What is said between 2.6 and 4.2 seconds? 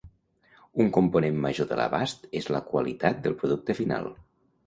qualitat del producte final.